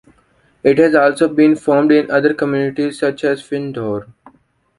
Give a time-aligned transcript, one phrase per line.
[0.63, 4.11] It has also been formed in other communities such as Findhorn.